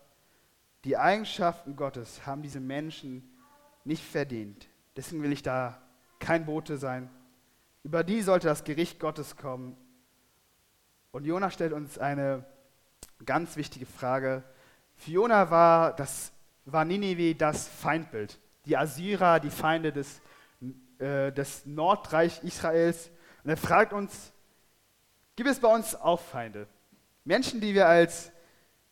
[0.85, 3.29] die Eigenschaften Gottes haben diese Menschen
[3.85, 4.69] nicht verdient.
[4.97, 5.83] Deswegen will ich da
[6.21, 7.11] kein Bote sein.
[7.83, 9.77] Über die sollte das Gericht Gottes kommen.
[11.11, 12.45] Und Jona stellt uns eine
[13.27, 14.45] ganz wichtige Frage.
[14.95, 16.33] Für Jona war, das,
[16.65, 18.39] war Ninive das Feindbild.
[18.67, 20.21] Die Assyrer, die Feinde des,
[20.99, 23.11] äh, des Nordreich Israels.
[23.43, 24.32] Und er fragt uns,
[25.37, 26.67] gibt es bei uns auch Feinde?
[27.25, 28.33] Menschen, die wir als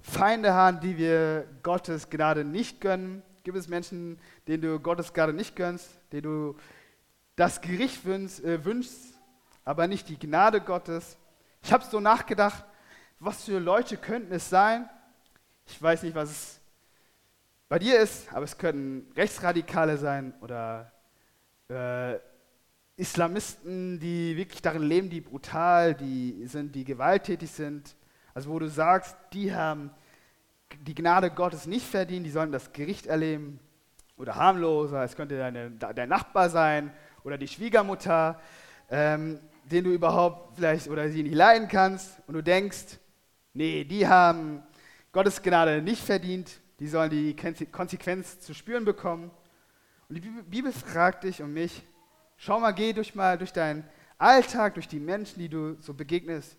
[0.00, 3.22] Feinde haben, die wir Gottes Gnade nicht gönnen?
[3.42, 6.56] Gibt es Menschen, denen du Gottes Gnade nicht gönnst, denen du
[7.36, 9.18] das Gericht wünschst, äh, wünschst
[9.64, 11.16] aber nicht die Gnade Gottes?
[11.62, 12.64] Ich habe so nachgedacht,
[13.18, 14.88] was für Leute könnten es sein?
[15.66, 16.60] Ich weiß nicht, was es
[17.68, 20.90] bei dir ist, aber es könnten Rechtsradikale sein oder
[21.68, 22.18] äh,
[23.00, 27.96] Islamisten, die wirklich darin leben, die brutal, die sind, die gewalttätig sind.
[28.34, 29.90] Also wo du sagst, die haben
[30.82, 33.58] die Gnade Gottes nicht verdient, die sollen das Gericht erleben.
[34.18, 36.92] Oder harmloser, es könnte deine, dein Nachbar sein
[37.24, 38.38] oder die Schwiegermutter,
[38.90, 42.98] ähm, den du überhaupt vielleicht oder sie nicht leiden kannst und du denkst,
[43.54, 44.62] nee, die haben
[45.12, 47.34] Gottes Gnade nicht verdient, die sollen die
[47.72, 49.30] Konsequenz zu spüren bekommen.
[50.08, 51.82] Und die Bibel fragt dich und mich,
[52.40, 53.84] schau mal, geh durch mal durch deinen
[54.18, 56.56] Alltag, durch die Menschen, die du so begegnest.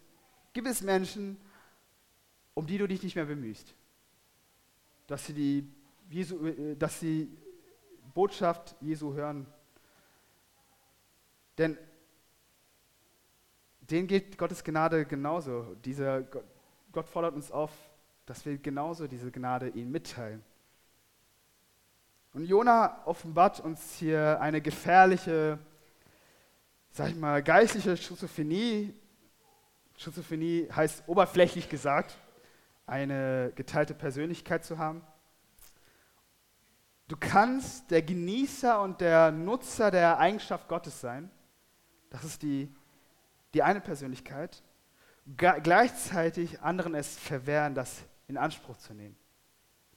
[0.53, 1.37] Gibt es Menschen,
[2.53, 3.73] um die du dich nicht mehr bemühst?
[5.07, 5.71] Dass sie die,
[6.09, 7.29] Jesu, äh, dass sie
[8.13, 9.45] Botschaft Jesu hören.
[11.57, 11.77] Denn
[13.81, 15.75] denen geht Gottes Gnade genauso.
[15.83, 16.23] Dieser
[16.91, 17.71] Gott fordert uns auf,
[18.25, 20.43] dass wir genauso diese Gnade ihnen mitteilen.
[22.33, 25.59] Und Jona offenbart uns hier eine gefährliche,
[26.91, 28.93] sag ich mal, geistliche Schizophrenie.
[29.97, 32.17] Schizophrenie heißt oberflächlich gesagt,
[32.85, 35.01] eine geteilte Persönlichkeit zu haben.
[37.07, 41.29] Du kannst der Genießer und der Nutzer der Eigenschaft Gottes sein.
[42.09, 42.73] Das ist die,
[43.53, 44.63] die eine Persönlichkeit.
[45.37, 49.15] Gleichzeitig anderen es verwehren, das in Anspruch zu nehmen.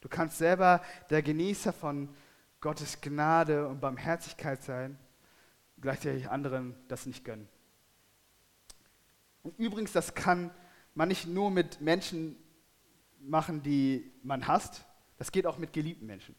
[0.01, 2.15] Du kannst selber der Genießer von
[2.61, 4.99] Gottes Gnade und Barmherzigkeit sein,
[5.85, 7.49] gleichzeitig anderen das nicht gönnen.
[9.43, 10.51] Und übrigens, das kann
[10.95, 12.37] man nicht nur mit Menschen
[13.21, 14.85] machen, die man hasst,
[15.19, 16.35] das geht auch mit geliebten Menschen.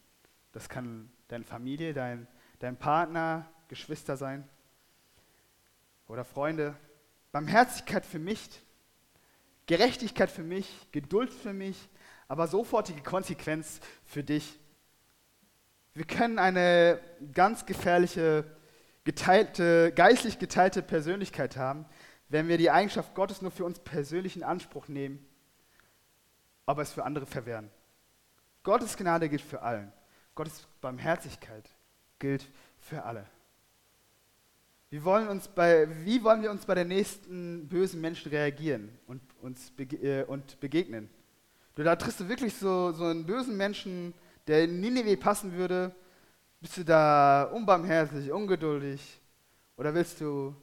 [0.52, 2.28] Das kann deine Familie, dein,
[2.60, 4.48] dein Partner, Geschwister sein
[6.08, 6.76] oder Freunde.
[7.32, 8.62] Barmherzigkeit für mich
[9.68, 11.90] Gerechtigkeit für mich, Geduld für mich,
[12.28, 14.60] aber sofortige Konsequenz für dich.
[15.94, 17.00] Wir können eine
[17.34, 18.46] ganz gefährliche,
[19.06, 21.86] geteilte, geistlich geteilte Persönlichkeit haben,
[22.28, 25.26] wenn wir die Eigenschaft Gottes nur für uns persönlich in Anspruch nehmen,
[26.66, 27.70] aber es für andere verwehren.
[28.64, 29.94] Gottes Gnade gilt für allen.
[30.34, 31.70] Gottes Barmherzigkeit
[32.20, 32.46] gilt
[32.80, 33.26] für alle.
[34.90, 39.22] Wie wollen, uns bei, wie wollen wir uns bei den nächsten bösen Menschen reagieren und,
[39.42, 41.10] uns bege äh, und begegnen?
[41.76, 44.14] Da triffst du wirklich so, so einen bösen Menschen,
[44.48, 45.94] der in Ninive passen würde.
[46.66, 49.22] Bist du da unbarmherzig, ungeduldig?
[49.78, 50.56] Oder willst du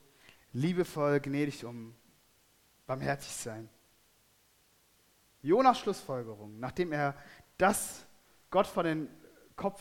[0.52, 1.94] liebevoll, gnädig um
[2.88, 3.68] barmherzig sein?
[5.42, 7.14] Jonas Schlussfolgerung, nachdem er
[7.56, 8.04] das
[8.50, 9.08] Gott vor den
[9.54, 9.80] Kopf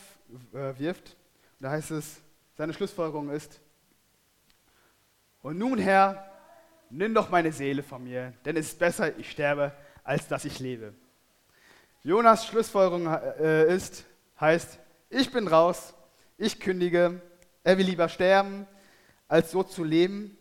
[0.52, 1.16] äh, wirft,
[1.58, 2.20] da heißt es,
[2.56, 3.60] seine Schlussfolgerung ist,
[5.42, 6.30] und nun, Herr,
[6.88, 9.72] nimm doch meine Seele von mir, denn es ist besser, ich sterbe,
[10.04, 10.94] als dass ich lebe.
[12.04, 14.04] Jonas Schlussfolgerung äh, ist,
[14.38, 14.78] heißt,
[15.10, 15.94] ich bin raus,
[16.42, 17.22] ich kündige,
[17.62, 18.66] er will lieber sterben,
[19.28, 20.36] als so zu leben.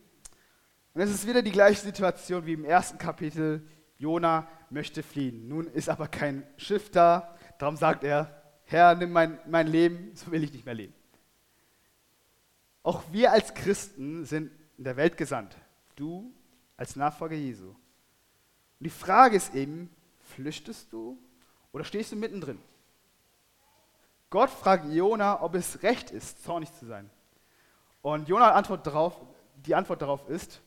[0.93, 3.65] Und es ist wieder die gleiche Situation wie im ersten Kapitel.
[3.97, 5.47] Jona möchte fliehen.
[5.47, 10.31] Nun ist aber kein Schiff da, darum sagt er, Herr, nimm mein, mein Leben, so
[10.31, 10.93] will ich nicht mehr leben.
[12.83, 15.55] Auch wir als Christen sind in der Welt gesandt.
[15.95, 16.33] Du
[16.77, 17.67] als Nachfolger Jesu.
[17.67, 17.77] Und
[18.79, 21.19] die Frage ist eben, flüchtest du
[21.71, 22.57] oder stehst du mittendrin?
[24.31, 27.09] Gott fragt Jona, ob es recht ist, zornig zu sein.
[28.01, 29.13] Und Jona Antwort darauf,
[29.55, 30.61] die Antwort darauf ist,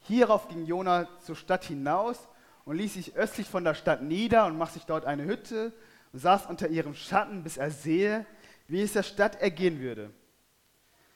[0.00, 2.28] hierauf ging Jona zur Stadt hinaus
[2.66, 5.72] und ließ sich östlich von der Stadt nieder und machte sich dort eine Hütte
[6.12, 8.26] und saß unter ihrem Schatten, bis er sehe,
[8.68, 10.10] wie es der Stadt ergehen würde.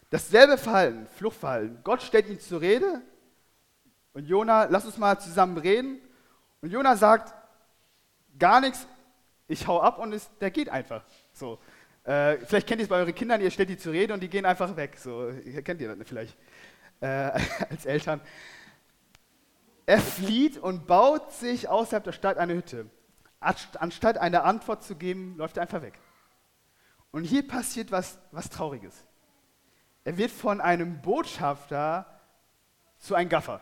[0.08, 1.80] Dasselbe Verhalten, Fluchtverhalten.
[1.84, 3.02] Gott stellt ihn zur Rede
[4.14, 6.00] und Jona, lass uns mal zusammen reden.
[6.62, 7.34] Und Jona sagt
[8.38, 8.86] gar nichts,
[9.46, 11.04] ich hau ab und es, der geht einfach.
[11.34, 11.58] So.
[12.04, 14.28] Äh, vielleicht kennt ihr es bei euren Kindern, ihr stellt die zur Rede und die
[14.28, 14.96] gehen einfach weg.
[14.96, 15.32] So,
[15.64, 16.36] kennt ihr das vielleicht
[17.00, 17.06] äh,
[17.70, 18.20] als Eltern.
[19.86, 22.86] Er flieht und baut sich außerhalb der Stadt eine Hütte.
[23.40, 25.98] Anstatt eine Antwort zu geben, läuft er einfach weg.
[27.10, 29.04] Und hier passiert was, was Trauriges.
[30.04, 32.06] Er wird von einem Botschafter
[32.98, 33.60] zu einem Gaffer.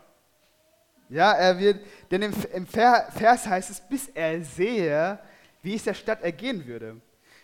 [1.09, 5.19] Ja, er wird, denn im, im Vers heißt es, bis er sehe,
[5.63, 7.01] wie es der Stadt ergehen würde.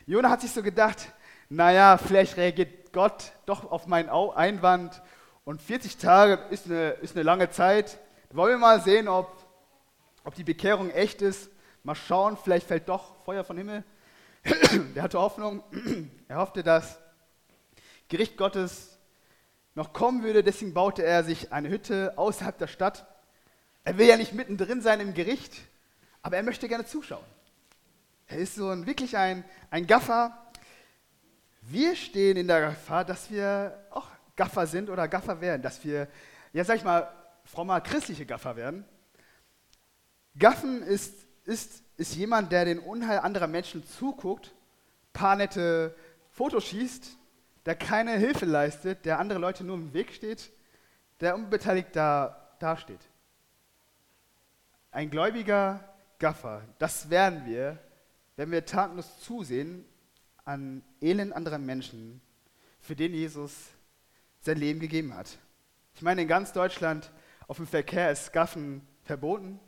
[0.09, 1.13] Jona hat sich so gedacht,
[1.51, 5.03] naja, vielleicht reagiert Gott doch auf meinen Einwand
[5.45, 7.99] und 40 Tage ist eine, ist eine lange Zeit.
[8.31, 9.31] Wollen wir mal sehen, ob,
[10.25, 11.51] ob die Bekehrung echt ist.
[11.83, 13.85] Mal schauen, vielleicht fällt doch Feuer vom Himmel.
[14.95, 15.63] Der hatte Hoffnung.
[16.29, 16.99] Er hoffte, dass
[18.09, 18.99] Gericht Gottes
[19.75, 20.43] noch kommen würde.
[20.43, 23.07] Deswegen baute er sich eine Hütte außerhalb der Stadt.
[23.85, 25.55] Er will ja nicht mittendrin sein im Gericht,
[26.23, 27.25] aber er möchte gerne zuschauen.
[28.29, 30.37] Er ist so ein, wirklich ein, ein Gaffer.
[31.63, 36.09] Wir stehen in der Gefahr, dass wir auch Gaffer sind oder Gaffer werden, dass wir,
[36.53, 37.11] ja sag ich mal,
[37.45, 38.85] frommer christliche Gaffer werden.
[40.39, 41.15] Gaffen ist,
[41.45, 44.55] ist, ist jemand, der den Unheil anderer Menschen zuguckt,
[45.15, 45.97] paar nette
[46.31, 47.17] Fotos schießt,
[47.65, 50.53] der keine Hilfe leistet, der andere Leute nur im Weg steht,
[51.21, 53.01] der unbeteiligt da dasteht.
[54.91, 55.83] Ein gläubiger
[56.19, 57.79] Gaffer, das werden wir,
[58.39, 59.85] wenn wir tatenlos zusehen
[60.45, 62.21] an Elend anderer Menschen,
[62.79, 63.53] für den Jesus
[64.39, 65.39] sein Leben gegeben hat.
[65.97, 67.11] Ich meine, in ganz Deutschland
[67.49, 69.59] auf dem Verkehr ist Gaffen verboten.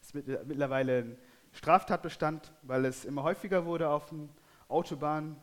[0.00, 1.18] Es ist mittlerweile ein
[1.50, 4.30] Straftatbestand, weil es immer häufiger wurde auf den
[4.68, 5.36] Autobahnen,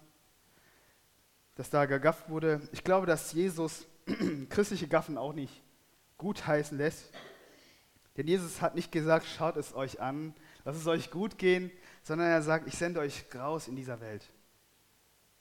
[1.56, 2.62] dass da gegafft wurde.
[2.72, 3.86] Ich glaube, dass Jesus
[4.50, 5.62] christliche Gaffen auch nicht
[6.18, 7.12] gutheißen lässt.
[8.16, 10.34] Denn Jesus hat nicht gesagt, schaut es euch an,
[10.68, 11.72] lasst es euch gut gehen,
[12.04, 14.30] sondern er sagt, ich sende euch raus in dieser Welt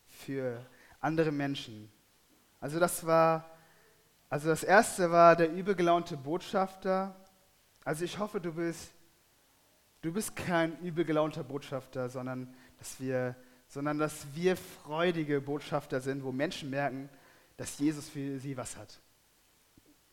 [0.06, 0.64] für
[1.00, 1.90] andere Menschen.
[2.60, 3.56] Also das war
[4.28, 7.14] also das erste war der übelgelaunte Botschafter.
[7.84, 8.92] Also ich hoffe, du bist,
[10.02, 13.36] du bist kein übelgelaunter Botschafter, sondern dass, wir,
[13.68, 17.08] sondern dass wir freudige Botschafter sind, wo Menschen merken,
[17.56, 19.00] dass Jesus für sie was hat.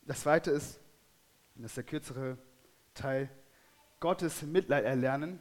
[0.04, 0.80] Das zweite ist,
[1.56, 2.38] das ist der kürzere
[2.94, 3.30] Teil,
[4.04, 5.40] Gottes Mitleid erlernen.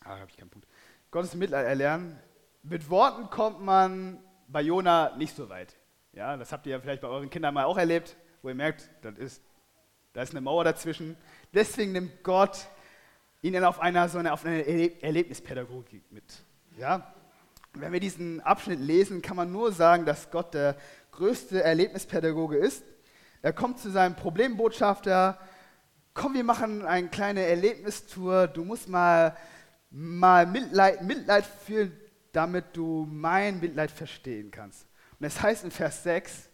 [0.00, 0.66] Ah, habe ich keinen Punkt.
[1.12, 2.18] Gottes Mitleid erlernen.
[2.64, 5.76] Mit Worten kommt man bei Jona nicht so weit.
[6.14, 8.90] Ja, das habt ihr ja vielleicht bei euren Kindern mal auch erlebt, wo ihr merkt,
[9.02, 9.42] das ist,
[10.14, 11.16] da ist eine Mauer dazwischen.
[11.52, 12.66] Deswegen nimmt Gott
[13.40, 16.24] ihn auf eine, so eine, auf eine Erlebnispädagogik mit.
[16.76, 17.14] Ja?
[17.72, 20.74] Wenn wir diesen Abschnitt lesen, kann man nur sagen, dass Gott der
[21.12, 22.82] größte Erlebnispädagoge ist.
[23.42, 25.38] Er kommt zu seinem Problembotschafter,
[26.14, 29.36] komm, wir machen eine kleine Erlebnistour, du musst mal,
[29.90, 31.92] mal Mitleid, Mitleid fühlen,
[32.32, 34.86] damit du mein Mitleid verstehen kannst.
[35.18, 36.48] Und es heißt in Vers 6,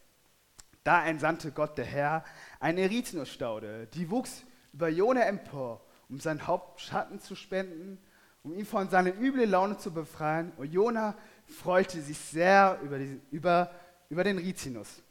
[0.82, 2.24] da entsandte Gott der Herr
[2.58, 4.42] eine Erythnusstaude, die wuchs
[4.72, 7.98] über Jona empor, um sein Haupt Schatten zu spenden,
[8.42, 10.52] um ihn von seiner üblen Laune zu befreien.
[10.56, 11.14] Und Jona
[11.46, 13.70] freute sich sehr über, die, über,
[14.08, 15.02] über den Rizinus.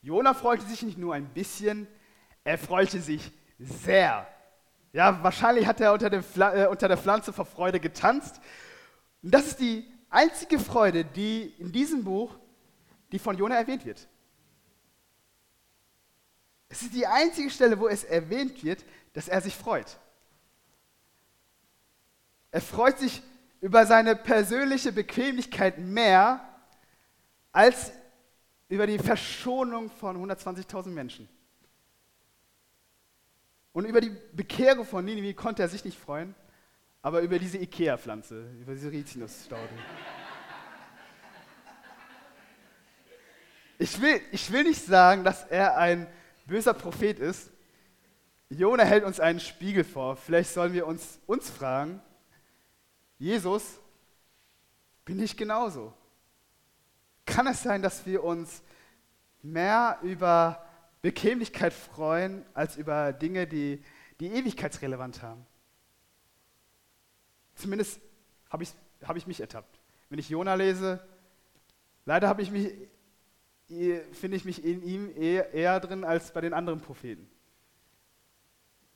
[0.00, 1.86] Jona freute sich nicht nur ein bisschen,
[2.44, 4.26] er freute sich sehr.
[4.92, 8.40] Ja, wahrscheinlich hat er unter, äh, unter der Pflanze vor Freude getanzt.
[9.22, 12.34] Und das ist die einzige Freude, die in diesem Buch,
[13.10, 14.06] die von Jona erwähnt wird.
[16.68, 19.98] Es ist die einzige Stelle, wo es erwähnt wird, dass er sich freut.
[22.50, 23.22] Er freut sich
[23.60, 26.40] über seine persönliche Bequemlichkeit mehr
[27.52, 27.92] als
[28.68, 31.28] über die Verschonung von 120.000 Menschen.
[33.72, 36.34] Und über die Bekehrung von Ninive konnte er sich nicht freuen,
[37.00, 39.72] aber über diese Ikea-Pflanze, über diese Rizinusstaude.
[43.78, 46.06] Ich will, ich will nicht sagen, dass er ein
[46.46, 47.50] böser Prophet ist.
[48.48, 50.16] Jona hält uns einen Spiegel vor.
[50.16, 52.00] Vielleicht sollen wir uns, uns fragen,
[53.18, 53.80] Jesus,
[55.04, 55.92] bin ich genauso?
[57.24, 58.62] Kann es sein, dass wir uns
[59.42, 60.61] mehr über
[61.02, 63.82] Bequemlichkeit freuen, als über Dinge, die,
[64.20, 65.44] die ewigkeitsrelevant haben?
[67.54, 68.00] Zumindest
[68.48, 69.80] habe ich, hab ich mich ertappt.
[70.08, 71.06] Wenn ich Jona lese,
[72.04, 72.72] leider habe ich mich,
[74.12, 77.28] finde ich mich in ihm eher, eher drin als bei den anderen Propheten.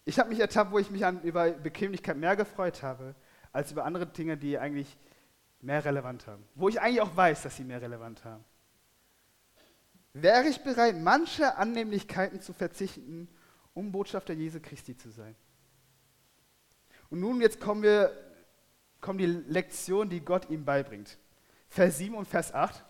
[0.04, 3.16] Ich habe mich ertappt, wo ich mich an, über Bequemlichkeit mehr gefreut habe,
[3.52, 4.96] als über andere Dinge, die eigentlich
[5.60, 6.44] mehr relevant haben.
[6.54, 8.44] Wo ich eigentlich auch weiß, dass sie mehr relevant haben.
[10.18, 13.28] Wäre ich bereit, manche Annehmlichkeiten zu verzichten,
[13.74, 15.36] um Botschafter Jesu Christi zu sein?
[17.10, 18.10] Und nun, jetzt kommen wir
[19.02, 21.18] kommt die Lektion, die Gott ihm beibringt.
[21.68, 22.82] Vers 7 und Vers 8.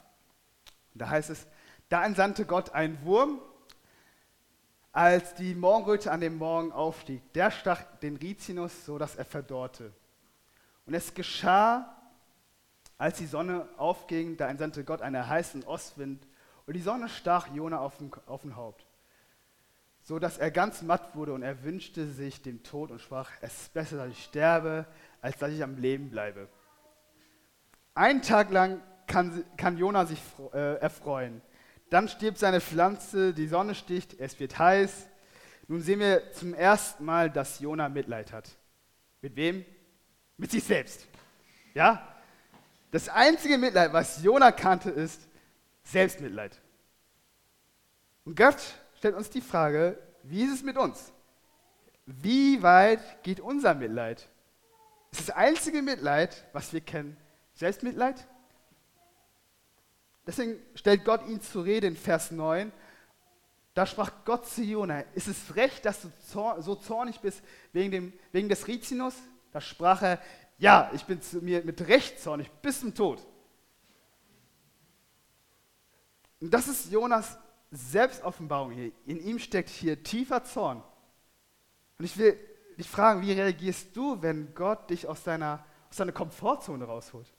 [0.95, 1.49] Da heißt es,
[1.89, 3.41] da entsandte Gott einen Wurm,
[4.93, 7.33] als die Morgenröte an dem Morgen aufstieg.
[7.33, 9.93] Der stach den Rizinus, so dass er verdorrte.
[10.87, 11.93] Und es geschah,
[12.97, 16.25] als die Sonne aufging, da entsandte Gott einen heißen Ostwind
[16.67, 18.85] und die Sonne stach Jona auf den, auf den Haupt,
[20.03, 23.63] so dass er ganz matt wurde und er wünschte sich den Tod und sprach, es
[23.63, 24.87] ist besser, dass ich sterbe,
[25.21, 26.49] als dass ich am Leben bleibe.
[27.95, 30.21] Einen Tag lang kann, kann Jona sich
[30.53, 31.41] äh, erfreuen.
[31.89, 35.09] Dann stirbt seine Pflanze, die Sonne sticht, es wird heiß.
[35.69, 38.51] Nun sehen wir zum ersten Mal, dass Jona Mitleid hat.
[39.23, 39.65] Mit wem?
[40.37, 41.07] Mit sich selbst.
[41.75, 42.07] Ja?
[42.91, 45.29] Das einzige Mitleid, was Jona kannte, ist
[45.87, 46.61] Selbstmitleid.
[48.25, 48.61] Und Gott
[48.99, 51.13] stellt uns die Frage, wie ist es mit uns?
[52.07, 54.29] Wie weit geht unser Mitleid?
[55.13, 57.17] Ist das einzige Mitleid, was wir kennen,
[57.55, 58.27] Selbstmitleid?
[60.27, 62.73] Deswegen stellt Gott ihn zur Rede in Vers 9.
[63.75, 66.11] Da sprach Gott zu Jona, ist es recht, dass du
[66.59, 69.15] so zornig bist wegen, dem, wegen des Rizinus?
[69.53, 70.21] Da sprach er,
[70.59, 73.25] ja, ich bin mir mit Recht zornig bis zum Tod.
[76.41, 77.39] Und das ist Jonas
[77.71, 78.93] Selbstoffenbarung hier.
[79.07, 80.83] In ihm steckt hier tiefer Zorn.
[81.99, 82.39] Und ich will
[82.77, 87.33] dich fragen, wie reagierst du, wenn Gott dich aus deiner, aus deiner Komfortzone rausholt?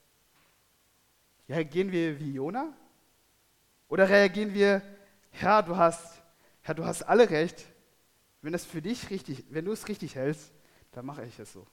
[1.48, 2.74] Reagieren wir wie Jona?
[3.88, 4.82] Oder reagieren wir,
[5.30, 6.22] Herr, du hast,
[6.62, 7.66] Herr, du hast alle recht.
[8.41, 10.52] Wenn das für dich richtig, wenn du es richtig hältst,
[10.91, 11.66] dann mache ich es so.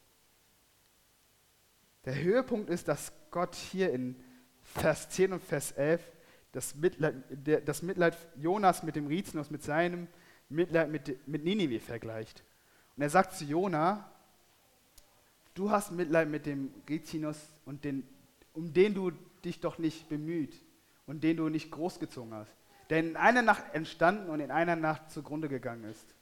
[2.05, 4.23] Der Höhepunkt ist, dass Gott hier in
[4.63, 6.01] Vers 10 und Vers 11
[6.55, 7.17] das Mitleid,
[7.67, 10.07] das Mitleid Jonas mit dem Rizinus, mit seinem
[10.49, 12.45] Mitleid mit, mit Ninive vergleicht.
[12.97, 14.09] Und er sagt zu Jona,
[15.55, 18.07] du hast Mitleid mit dem Rizinus und den,
[18.53, 19.11] um den du
[19.45, 20.55] dich doch nicht bemüht
[21.07, 22.55] und den du nicht großgezogen hast.
[22.89, 26.15] Der in einer Nacht entstanden und in einer Nacht zugrunde gegangen ist.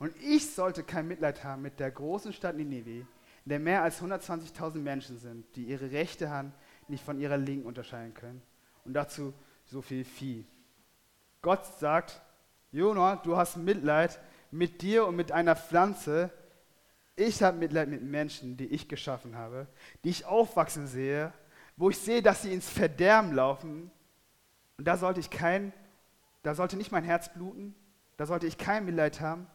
[0.00, 3.06] Und ich sollte kein Mitleid haben mit der großen Stadt Nineveh,
[3.44, 6.52] in der mehr als 120.000 Menschen sind, die ihre rechte Hand
[6.88, 8.42] nicht von ihrer linken unterscheiden können.
[8.84, 9.32] Und dazu
[9.72, 10.44] so viel Vieh.
[11.40, 12.20] Gott sagt,
[12.70, 14.20] Jonah, du hast Mitleid
[14.50, 16.30] mit dir und mit einer Pflanze.
[17.16, 19.66] Ich habe Mitleid mit Menschen, die ich geschaffen habe,
[20.04, 21.32] die ich aufwachsen sehe,
[21.76, 23.90] wo ich sehe, dass sie ins Verderben laufen.
[24.76, 25.72] Und da sollte ich kein,
[26.42, 27.74] da sollte nicht mein Herz bluten,
[28.18, 29.46] da sollte ich kein Mitleid haben.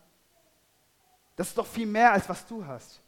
[1.35, 3.01] Das ist doch viel mehr, als was du hast.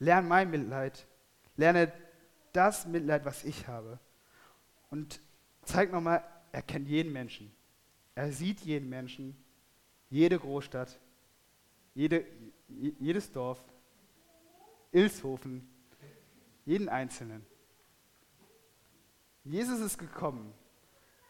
[0.00, 1.06] Lerne mein Mitleid.
[1.56, 1.92] Lerne
[2.52, 4.00] das Mitleid, was ich habe.
[4.94, 5.20] Und
[5.64, 6.22] zeig nochmal,
[6.52, 7.52] er kennt jeden Menschen.
[8.14, 9.36] Er sieht jeden Menschen,
[10.08, 11.00] jede Großstadt,
[11.94, 12.24] jede,
[12.68, 13.60] jedes Dorf,
[14.92, 15.68] Ilshofen,
[16.64, 17.44] jeden Einzelnen.
[19.42, 20.54] Jesus ist gekommen,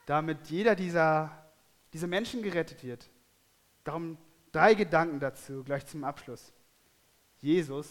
[0.05, 1.51] damit jeder dieser,
[1.95, 3.09] dieser Menschen gerettet wird.
[3.83, 4.19] Darum
[4.53, 6.53] drei Gedanken dazu, gleich zum Abschluss.
[7.39, 7.89] Jesus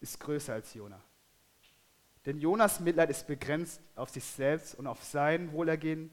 [0.00, 1.04] ist größer als Jona.
[2.26, 6.10] Denn Jonas Mitleid ist begrenzt auf sich selbst und auf sein Wohlergehen.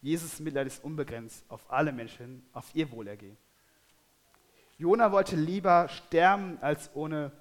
[0.00, 3.36] Jesus Mitleid ist unbegrenzt auf alle Menschen, auf ihr Wohlergehen.
[4.78, 7.32] Jona wollte lieber sterben, als ohne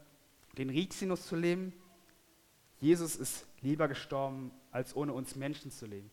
[0.58, 1.72] den Rizinus zu leben.
[2.82, 6.12] Jesus ist lieber gestorben, als ohne uns Menschen zu leben.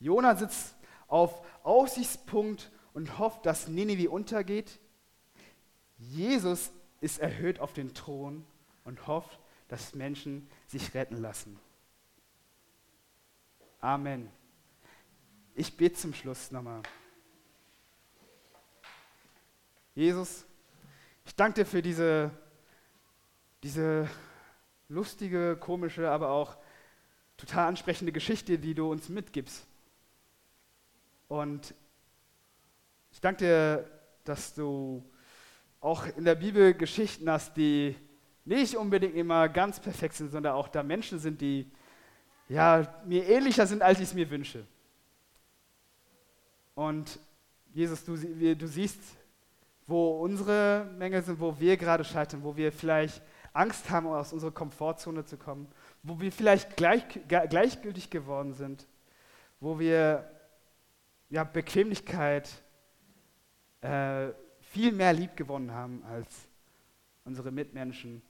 [0.00, 0.74] Jona sitzt
[1.06, 4.80] auf Aussichtspunkt und hofft, dass Ninive untergeht.
[5.98, 8.44] Jesus ist erhöht auf den Thron
[8.84, 10.48] und hofft, dass Menschen
[10.78, 11.58] sich retten lassen.
[13.80, 14.28] Amen.
[15.54, 16.82] Ich bete zum Schluss nochmal.
[19.94, 20.44] Jesus,
[21.24, 22.32] ich danke dir für diese,
[23.62, 24.10] diese
[24.88, 26.56] lustige, komische, aber auch
[27.36, 29.68] total ansprechende Geschichte, die du uns mitgibst.
[31.28, 31.72] Und
[33.12, 33.90] ich danke dir,
[34.24, 35.08] dass du
[35.80, 37.94] auch in der Bibel Geschichten hast, die
[38.44, 41.70] nicht unbedingt immer ganz perfekt sind, sondern auch da Menschen sind, die
[42.48, 44.66] ja, mir ähnlicher sind, als ich es mir wünsche.
[46.74, 47.18] Und
[47.72, 49.00] Jesus, du, du siehst,
[49.86, 53.22] wo unsere Mängel sind, wo wir gerade scheitern, wo wir vielleicht
[53.52, 55.68] Angst haben, aus unserer Komfortzone zu kommen,
[56.02, 58.86] wo wir vielleicht gleich, gleichgültig geworden sind,
[59.60, 60.28] wo wir
[61.30, 62.50] ja, Bequemlichkeit
[63.80, 64.28] äh,
[64.60, 66.48] viel mehr lieb gewonnen haben als
[67.24, 68.22] unsere Mitmenschen.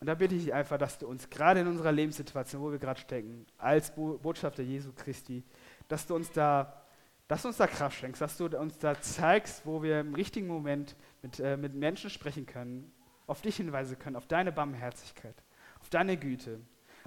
[0.00, 3.00] Und da bitte ich einfach, dass du uns gerade in unserer Lebenssituation, wo wir gerade
[3.00, 5.42] stecken, als Botschafter Jesu Christi,
[5.88, 6.82] dass du uns da,
[7.26, 10.94] dass uns da Kraft schenkst, dass du uns da zeigst, wo wir im richtigen Moment
[11.22, 12.92] mit, äh, mit Menschen sprechen können,
[13.26, 15.34] auf dich hinweisen können, auf deine Barmherzigkeit,
[15.80, 16.60] auf deine Güte,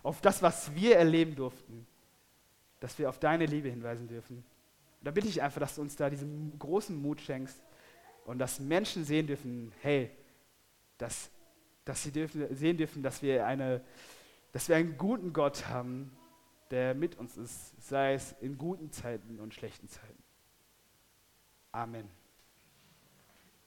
[0.04, 1.88] auf das, was wir erleben durften,
[2.82, 4.38] dass wir auf deine Liebe hinweisen dürfen.
[4.38, 7.64] Und da bitte ich einfach, dass du uns da diesen großen Mut schenkst,
[8.26, 10.12] und dass Menschen sehen dürfen, hey,
[10.98, 11.31] dass,
[11.86, 13.82] dass sie dürfen, sehen dürfen, dass wir, eine,
[14.52, 16.12] dass wir einen guten Gott haben,
[16.70, 20.24] der mit uns ist, sei es in guten Zeiten und schlechten Zeiten.
[21.72, 22.21] Amen.